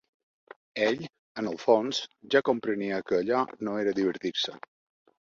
[0.85, 1.03] Ell,
[1.41, 2.01] en el fons,
[2.37, 4.61] ja comprenia que allò no era divertir-se